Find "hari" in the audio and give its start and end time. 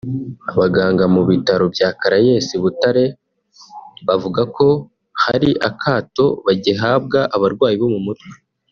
5.23-5.49